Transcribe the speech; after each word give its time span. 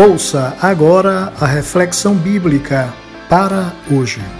Ouça 0.00 0.56
agora 0.62 1.30
a 1.38 1.44
reflexão 1.44 2.14
bíblica 2.14 2.90
para 3.28 3.70
hoje. 3.90 4.39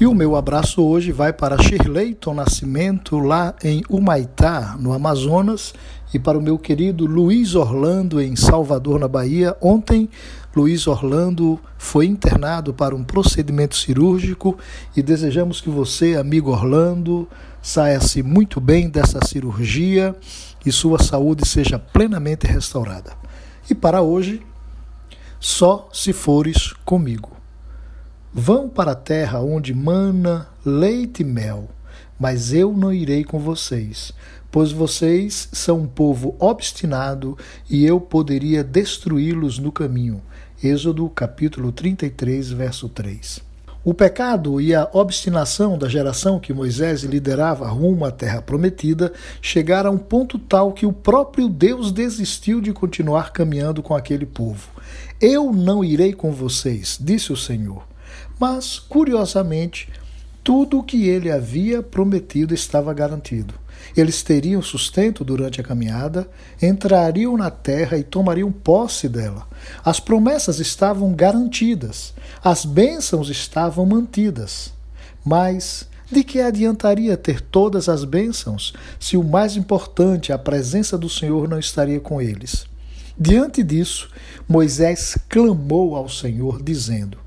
E 0.00 0.06
o 0.06 0.14
meu 0.14 0.34
abraço 0.34 0.82
hoje 0.82 1.12
vai 1.12 1.30
para 1.30 1.62
Shirleyton 1.62 2.32
Nascimento, 2.32 3.18
lá 3.18 3.54
em 3.62 3.82
Humaitá, 3.86 4.74
no 4.80 4.94
Amazonas, 4.94 5.74
e 6.14 6.18
para 6.18 6.38
o 6.38 6.42
meu 6.42 6.58
querido 6.58 7.04
Luiz 7.04 7.54
Orlando, 7.54 8.18
em 8.18 8.34
Salvador, 8.34 8.98
na 8.98 9.06
Bahia. 9.06 9.54
Ontem, 9.60 10.08
Luiz 10.56 10.86
Orlando 10.86 11.60
foi 11.76 12.06
internado 12.06 12.72
para 12.72 12.96
um 12.96 13.04
procedimento 13.04 13.76
cirúrgico 13.76 14.56
e 14.96 15.02
desejamos 15.02 15.60
que 15.60 15.68
você, 15.68 16.16
amigo 16.16 16.50
Orlando, 16.50 17.28
saia-se 17.60 18.22
muito 18.22 18.58
bem 18.58 18.88
dessa 18.88 19.20
cirurgia 19.26 20.16
e 20.64 20.72
sua 20.72 20.98
saúde 20.98 21.46
seja 21.46 21.78
plenamente 21.78 22.46
restaurada. 22.46 23.12
E 23.68 23.74
para 23.74 24.00
hoje, 24.00 24.40
só 25.38 25.90
se 25.92 26.14
fores 26.14 26.72
comigo. 26.86 27.39
Vão 28.32 28.68
para 28.68 28.92
a 28.92 28.94
terra 28.94 29.40
onde 29.40 29.74
mana 29.74 30.46
leite 30.64 31.22
e 31.22 31.24
mel, 31.24 31.68
mas 32.16 32.52
eu 32.52 32.72
não 32.72 32.92
irei 32.92 33.24
com 33.24 33.40
vocês, 33.40 34.12
pois 34.52 34.70
vocês 34.70 35.48
são 35.50 35.80
um 35.80 35.86
povo 35.88 36.36
obstinado 36.38 37.36
e 37.68 37.84
eu 37.84 38.00
poderia 38.00 38.62
destruí-los 38.62 39.58
no 39.58 39.72
caminho. 39.72 40.22
Êxodo 40.62 41.08
capítulo 41.08 41.72
33, 41.72 42.52
verso 42.52 42.88
3. 42.88 43.40
O 43.82 43.92
pecado 43.92 44.60
e 44.60 44.76
a 44.76 44.88
obstinação 44.92 45.76
da 45.76 45.88
geração 45.88 46.38
que 46.38 46.52
Moisés 46.52 47.02
liderava 47.02 47.66
rumo 47.66 48.04
à 48.04 48.12
terra 48.12 48.40
prometida 48.40 49.12
chegaram 49.42 49.90
a 49.90 49.94
um 49.94 49.98
ponto 49.98 50.38
tal 50.38 50.72
que 50.72 50.86
o 50.86 50.92
próprio 50.92 51.48
Deus 51.48 51.90
desistiu 51.90 52.60
de 52.60 52.72
continuar 52.72 53.32
caminhando 53.32 53.82
com 53.82 53.96
aquele 53.96 54.24
povo. 54.24 54.68
Eu 55.20 55.52
não 55.52 55.82
irei 55.82 56.12
com 56.12 56.30
vocês, 56.30 56.96
disse 57.00 57.32
o 57.32 57.36
Senhor. 57.36 57.89
Mas, 58.40 58.78
curiosamente, 58.78 59.86
tudo 60.42 60.78
o 60.78 60.82
que 60.82 61.06
ele 61.06 61.30
havia 61.30 61.82
prometido 61.82 62.54
estava 62.54 62.94
garantido. 62.94 63.52
Eles 63.94 64.22
teriam 64.22 64.62
sustento 64.62 65.22
durante 65.22 65.60
a 65.60 65.64
caminhada, 65.64 66.26
entrariam 66.62 67.36
na 67.36 67.50
terra 67.50 67.98
e 67.98 68.02
tomariam 68.02 68.50
posse 68.50 69.10
dela. 69.10 69.46
As 69.84 70.00
promessas 70.00 70.58
estavam 70.58 71.12
garantidas, 71.12 72.14
as 72.42 72.64
bênçãos 72.64 73.28
estavam 73.28 73.84
mantidas. 73.84 74.72
Mas 75.22 75.86
de 76.10 76.24
que 76.24 76.40
adiantaria 76.40 77.18
ter 77.18 77.42
todas 77.42 77.90
as 77.90 78.04
bênçãos 78.04 78.72
se 78.98 79.18
o 79.18 79.22
mais 79.22 79.54
importante, 79.54 80.32
a 80.32 80.38
presença 80.38 80.96
do 80.96 81.10
Senhor, 81.10 81.46
não 81.46 81.58
estaria 81.58 82.00
com 82.00 82.22
eles? 82.22 82.64
Diante 83.18 83.62
disso, 83.62 84.08
Moisés 84.48 85.18
clamou 85.28 85.94
ao 85.94 86.08
Senhor, 86.08 86.62
dizendo: 86.62 87.18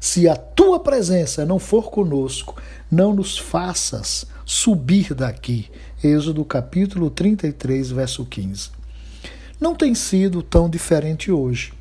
Se 0.00 0.28
a 0.28 0.36
tua 0.36 0.78
presença 0.78 1.44
não 1.44 1.58
for 1.58 1.90
conosco, 1.90 2.60
não 2.90 3.12
nos 3.12 3.36
faças 3.36 4.26
subir 4.44 5.12
daqui. 5.12 5.66
Êxodo 6.02 6.44
capítulo 6.44 7.10
33, 7.10 7.90
verso 7.90 8.24
15. 8.24 8.70
Não 9.60 9.74
tem 9.74 9.94
sido 9.94 10.40
tão 10.40 10.70
diferente 10.70 11.32
hoje. 11.32 11.72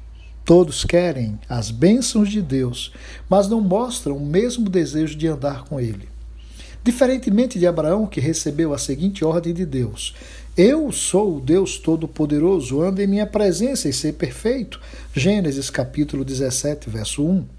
Todos 0.44 0.84
querem 0.84 1.38
as 1.48 1.70
bênçãos 1.70 2.30
de 2.30 2.42
Deus, 2.42 2.92
mas 3.30 3.48
não 3.48 3.62
mostram 3.62 4.18
o 4.18 4.26
mesmo 4.26 4.70
desejo 4.70 5.16
de 5.16 5.28
andar 5.28 5.66
com 5.66 5.80
Ele. 5.80 6.10
Diferentemente 6.84 7.60
de 7.60 7.68
Abraão, 7.68 8.08
que 8.08 8.22
recebeu 8.22 8.74
a 8.74 8.78
seguinte 8.78 9.24
ordem 9.24 9.54
de 9.54 9.66
Deus: 9.66 10.16
Eu 10.56 10.92
sou 10.92 11.36
o 11.36 11.42
Deus 11.42 11.78
Todo-Poderoso, 11.78 12.82
anda 12.82 13.04
em 13.04 13.08
minha 13.08 13.28
presença 13.28 13.90
e 13.90 13.94
ser 13.94 14.14
perfeito. 14.14 14.80
Gênesis 15.14 15.70
capítulo 15.70 16.24
17, 16.24 16.90
verso 16.90 17.24
1. 17.24 17.57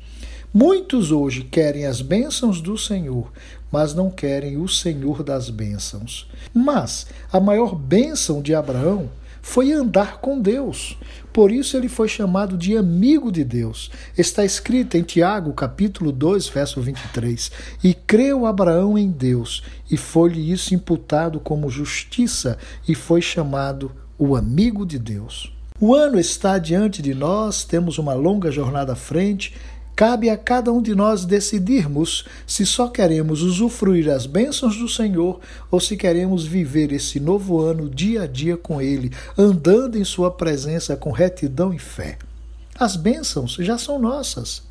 Muitos 0.52 1.12
hoje 1.12 1.42
querem 1.42 1.84
as 1.84 2.00
bênçãos 2.00 2.62
do 2.62 2.78
Senhor, 2.78 3.30
mas 3.70 3.94
não 3.94 4.10
querem 4.10 4.56
o 4.56 4.66
Senhor 4.66 5.22
das 5.22 5.50
bênçãos. 5.50 6.26
Mas 6.54 7.06
a 7.30 7.38
maior 7.38 7.74
bênção 7.74 8.40
de 8.40 8.54
Abraão 8.54 9.10
foi 9.42 9.72
andar 9.72 10.18
com 10.20 10.40
Deus. 10.40 10.96
Por 11.34 11.52
isso 11.52 11.76
ele 11.76 11.88
foi 11.88 12.08
chamado 12.08 12.56
de 12.56 12.78
amigo 12.78 13.30
de 13.30 13.44
Deus. 13.44 13.90
Está 14.16 14.42
escrito 14.42 14.96
em 14.96 15.02
Tiago, 15.02 15.52
capítulo 15.52 16.10
2, 16.10 16.48
verso 16.48 16.80
23: 16.80 17.52
E 17.84 17.92
creu 17.92 18.46
Abraão 18.46 18.96
em 18.96 19.10
Deus, 19.10 19.62
e 19.90 19.98
foi-lhe 19.98 20.50
isso 20.50 20.74
imputado 20.74 21.38
como 21.38 21.68
justiça, 21.68 22.56
e 22.88 22.94
foi 22.94 23.20
chamado 23.20 23.92
o 24.18 24.34
amigo 24.34 24.86
de 24.86 24.98
Deus. 24.98 25.52
O 25.78 25.94
ano 25.94 26.18
está 26.18 26.58
diante 26.58 27.00
de 27.00 27.14
nós, 27.14 27.64
temos 27.64 27.98
uma 27.98 28.12
longa 28.12 28.50
jornada 28.50 28.94
à 28.94 28.96
frente 28.96 29.54
Cabe 29.98 30.30
a 30.30 30.36
cada 30.36 30.72
um 30.72 30.80
de 30.80 30.94
nós 30.94 31.24
decidirmos 31.24 32.24
se 32.46 32.64
só 32.64 32.86
queremos 32.86 33.42
usufruir 33.42 34.08
as 34.08 34.26
bênçãos 34.26 34.76
do 34.76 34.88
Senhor 34.88 35.40
ou 35.72 35.80
se 35.80 35.96
queremos 35.96 36.46
viver 36.46 36.92
esse 36.92 37.18
novo 37.18 37.58
ano 37.58 37.90
dia 37.90 38.22
a 38.22 38.26
dia 38.28 38.56
com 38.56 38.80
Ele, 38.80 39.10
andando 39.36 39.98
em 39.98 40.04
Sua 40.04 40.30
presença 40.30 40.96
com 40.96 41.10
retidão 41.10 41.74
e 41.74 41.80
fé. 41.80 42.16
As 42.78 42.94
bênçãos 42.94 43.56
já 43.58 43.76
são 43.76 43.98
nossas. 43.98 44.62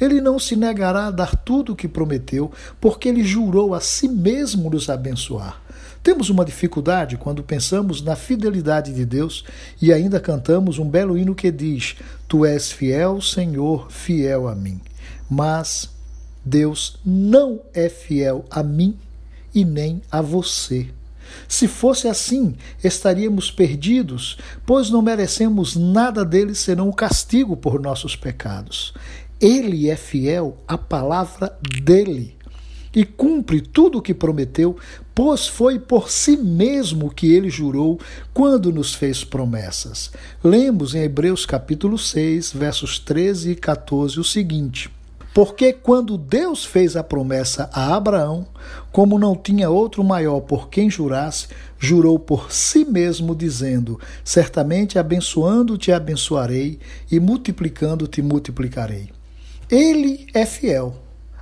Ele 0.00 0.20
não 0.20 0.38
se 0.38 0.56
negará 0.56 1.06
a 1.06 1.10
dar 1.10 1.36
tudo 1.36 1.72
o 1.72 1.76
que 1.76 1.88
prometeu, 1.88 2.50
porque 2.80 3.08
ele 3.08 3.24
jurou 3.24 3.74
a 3.74 3.80
si 3.80 4.08
mesmo 4.08 4.70
nos 4.70 4.88
abençoar. 4.88 5.60
Temos 6.02 6.30
uma 6.30 6.44
dificuldade 6.44 7.18
quando 7.18 7.42
pensamos 7.42 8.00
na 8.00 8.16
fidelidade 8.16 8.94
de 8.94 9.04
Deus 9.04 9.44
e 9.82 9.92
ainda 9.92 10.18
cantamos 10.18 10.78
um 10.78 10.88
belo 10.88 11.18
hino 11.18 11.34
que 11.34 11.50
diz: 11.50 11.96
Tu 12.26 12.46
és 12.46 12.72
fiel, 12.72 13.20
Senhor, 13.20 13.90
fiel 13.90 14.48
a 14.48 14.54
mim. 14.54 14.80
Mas 15.28 15.90
Deus 16.44 16.98
não 17.04 17.60
é 17.74 17.88
fiel 17.88 18.46
a 18.50 18.62
mim 18.62 18.96
e 19.54 19.64
nem 19.64 20.00
a 20.10 20.22
você. 20.22 20.88
Se 21.46 21.68
fosse 21.68 22.08
assim, 22.08 22.56
estaríamos 22.82 23.50
perdidos, 23.50 24.38
pois 24.66 24.90
não 24.90 25.02
merecemos 25.02 25.76
nada 25.76 26.24
dele 26.24 26.54
senão 26.54 26.88
o 26.88 26.94
castigo 26.94 27.56
por 27.56 27.80
nossos 27.80 28.16
pecados. 28.16 28.94
Ele 29.40 29.88
é 29.88 29.96
fiel 29.96 30.58
à 30.68 30.76
palavra 30.76 31.56
dele 31.82 32.36
e 32.94 33.04
cumpre 33.04 33.60
tudo 33.60 33.98
o 33.98 34.02
que 34.02 34.12
prometeu, 34.12 34.76
pois 35.14 35.46
foi 35.46 35.78
por 35.78 36.10
si 36.10 36.36
mesmo 36.36 37.08
que 37.08 37.32
ele 37.32 37.48
jurou 37.48 37.98
quando 38.34 38.70
nos 38.70 38.94
fez 38.94 39.24
promessas. 39.24 40.10
Lemos 40.44 40.94
em 40.94 41.02
Hebreus 41.02 41.46
capítulo 41.46 41.96
6, 41.96 42.52
versos 42.52 42.98
13 42.98 43.52
e 43.52 43.56
14 43.56 44.20
o 44.20 44.24
seguinte: 44.24 44.90
porque 45.32 45.72
quando 45.72 46.18
Deus 46.18 46.64
fez 46.64 46.96
a 46.96 47.04
promessa 47.04 47.70
a 47.72 47.94
Abraão, 47.94 48.46
como 48.90 49.18
não 49.18 49.36
tinha 49.36 49.70
outro 49.70 50.02
maior 50.02 50.40
por 50.40 50.68
quem 50.68 50.90
jurasse, 50.90 51.46
jurou 51.78 52.18
por 52.18 52.50
si 52.52 52.84
mesmo, 52.84 53.34
dizendo: 53.34 53.98
Certamente 54.24 54.98
abençoando-te 54.98 55.92
abençoarei, 55.92 56.80
e 57.10 57.20
multiplicando-te 57.20 58.20
multiplicarei. 58.20 59.19
Ele 59.70 60.26
é 60.34 60.44
fiel 60.44 60.96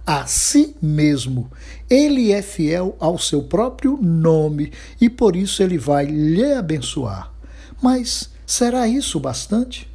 a 0.07 0.27
si 0.27 0.77
mesmo. 0.83 1.51
Ele 1.89 2.31
é 2.31 2.43
fiel 2.43 2.95
ao 3.01 3.19
seu 3.19 3.43
próprio 3.43 3.99
nome 4.03 4.73
e 5.01 5.09
por 5.09 5.35
isso 5.35 5.63
ele 5.63 5.79
vai 5.79 6.05
lhe 6.05 6.53
abençoar. 6.53 7.33
Mas 7.83 8.31
será 8.47 8.87
isso 8.87 9.19
bastante? 9.19 9.89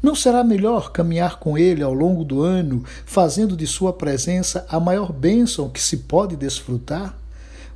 Não 0.00 0.14
será 0.14 0.44
melhor 0.44 0.92
caminhar 0.92 1.40
com 1.40 1.58
ele 1.58 1.82
ao 1.82 1.92
longo 1.92 2.24
do 2.24 2.40
ano, 2.40 2.84
fazendo 3.04 3.56
de 3.56 3.66
sua 3.66 3.92
presença 3.92 4.64
a 4.68 4.78
maior 4.78 5.12
bênção 5.12 5.68
que 5.68 5.82
se 5.82 5.98
pode 5.98 6.36
desfrutar? 6.36 7.18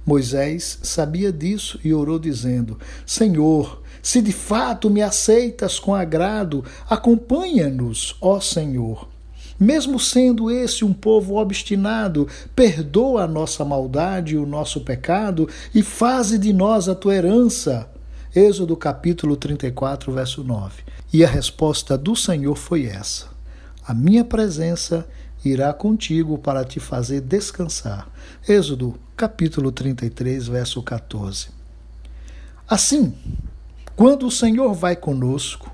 Moisés 0.06 0.78
sabia 0.82 1.32
disso 1.32 1.80
e 1.82 1.92
orou, 1.92 2.18
dizendo: 2.18 2.78
Senhor, 3.04 3.82
se 4.00 4.22
de 4.22 4.32
fato 4.32 4.88
me 4.88 5.02
aceitas 5.02 5.80
com 5.80 5.94
agrado, 5.94 6.64
acompanha-nos, 6.88 8.16
ó 8.20 8.38
Senhor. 8.40 9.09
Mesmo 9.60 10.00
sendo 10.00 10.50
esse 10.50 10.86
um 10.86 10.92
povo 10.94 11.36
obstinado, 11.36 12.26
perdoa 12.56 13.24
a 13.24 13.28
nossa 13.28 13.62
maldade 13.62 14.34
e 14.34 14.38
o 14.38 14.46
nosso 14.46 14.80
pecado 14.80 15.46
e 15.74 15.82
faze 15.82 16.38
de 16.38 16.50
nós 16.50 16.88
a 16.88 16.94
tua 16.94 17.14
herança. 17.14 17.86
Êxodo 18.34 18.74
capítulo 18.74 19.36
34, 19.36 20.10
verso 20.10 20.42
9. 20.42 20.82
E 21.12 21.22
a 21.22 21.28
resposta 21.28 21.98
do 21.98 22.16
Senhor 22.16 22.56
foi 22.56 22.86
essa: 22.86 23.26
A 23.86 23.92
minha 23.92 24.24
presença 24.24 25.06
irá 25.44 25.74
contigo 25.74 26.38
para 26.38 26.64
te 26.64 26.80
fazer 26.80 27.20
descansar. 27.20 28.08
Êxodo 28.48 28.94
capítulo 29.14 29.70
33, 29.70 30.48
verso 30.48 30.82
14. 30.82 31.48
Assim, 32.66 33.12
quando 33.94 34.26
o 34.26 34.30
Senhor 34.30 34.72
vai 34.72 34.96
conosco, 34.96 35.70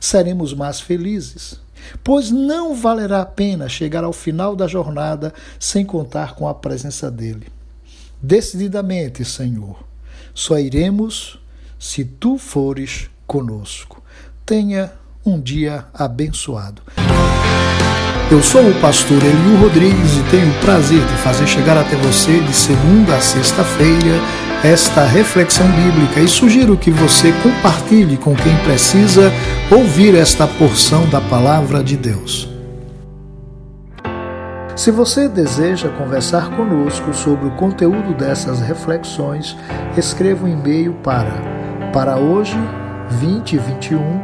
seremos 0.00 0.52
mais 0.52 0.80
felizes 0.80 1.60
pois 2.02 2.30
não 2.30 2.74
valerá 2.74 3.22
a 3.22 3.26
pena 3.26 3.68
chegar 3.68 4.04
ao 4.04 4.12
final 4.12 4.54
da 4.56 4.66
jornada 4.66 5.32
sem 5.58 5.84
contar 5.84 6.34
com 6.34 6.48
a 6.48 6.54
presença 6.54 7.10
dele. 7.10 7.46
decididamente, 8.20 9.24
Senhor. 9.24 9.84
Só 10.34 10.58
iremos 10.58 11.38
se 11.78 12.04
tu 12.04 12.36
fores 12.36 13.08
conosco. 13.26 14.02
Tenha 14.44 14.92
um 15.24 15.40
dia 15.40 15.84
abençoado. 15.94 16.82
Eu 18.30 18.42
sou 18.42 18.68
o 18.68 18.80
pastor 18.80 19.22
Elio 19.22 19.56
Rodrigues 19.60 20.16
e 20.18 20.30
tenho 20.30 20.50
o 20.50 20.60
prazer 20.60 21.00
de 21.00 21.14
fazer 21.22 21.46
chegar 21.46 21.78
até 21.78 21.96
você 21.96 22.40
de 22.40 22.52
segunda 22.52 23.16
a 23.16 23.20
sexta-feira 23.20 24.47
esta 24.64 25.04
reflexão 25.04 25.66
bíblica 25.70 26.20
e 26.20 26.26
sugiro 26.26 26.76
que 26.76 26.90
você 26.90 27.32
compartilhe 27.42 28.16
com 28.16 28.34
quem 28.34 28.56
precisa 28.64 29.30
ouvir 29.70 30.16
esta 30.16 30.48
porção 30.48 31.08
da 31.08 31.20
palavra 31.20 31.82
de 31.82 31.96
Deus. 31.96 32.48
Se 34.74 34.90
você 34.90 35.28
deseja 35.28 35.88
conversar 35.90 36.50
conosco 36.56 37.14
sobre 37.14 37.46
o 37.46 37.50
conteúdo 37.52 38.14
dessas 38.14 38.60
reflexões, 38.60 39.56
escreva 39.96 40.44
um 40.44 40.48
e-mail 40.48 40.94
para 41.04 41.58
para 41.92 42.16
hoje 42.16 42.56
2021 43.20 44.20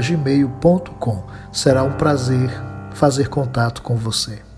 gmail.com. 0.00 1.24
Será 1.50 1.82
um 1.82 1.92
prazer 1.92 2.50
fazer 2.94 3.28
contato 3.28 3.82
com 3.82 3.96
você. 3.96 4.51